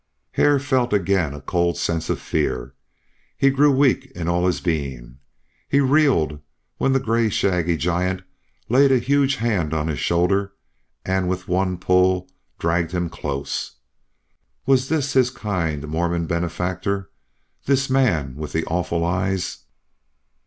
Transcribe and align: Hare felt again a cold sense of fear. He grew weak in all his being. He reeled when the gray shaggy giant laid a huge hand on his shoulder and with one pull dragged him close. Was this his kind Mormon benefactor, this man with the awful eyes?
Hare 0.31 0.57
felt 0.57 0.93
again 0.93 1.35
a 1.35 1.41
cold 1.41 1.77
sense 1.77 2.09
of 2.09 2.19
fear. 2.19 2.73
He 3.37 3.51
grew 3.51 3.71
weak 3.71 4.07
in 4.15 4.27
all 4.27 4.47
his 4.47 4.59
being. 4.59 5.19
He 5.69 5.79
reeled 5.79 6.39
when 6.77 6.91
the 6.93 6.99
gray 6.99 7.29
shaggy 7.29 7.77
giant 7.77 8.23
laid 8.67 8.91
a 8.91 8.97
huge 8.97 9.35
hand 9.35 9.75
on 9.75 9.87
his 9.87 9.99
shoulder 9.99 10.53
and 11.05 11.29
with 11.29 11.47
one 11.47 11.77
pull 11.77 12.27
dragged 12.57 12.93
him 12.93 13.11
close. 13.11 13.73
Was 14.65 14.89
this 14.89 15.13
his 15.13 15.29
kind 15.29 15.87
Mormon 15.87 16.25
benefactor, 16.25 17.11
this 17.65 17.87
man 17.87 18.35
with 18.35 18.53
the 18.53 18.65
awful 18.65 19.05
eyes? 19.05 19.65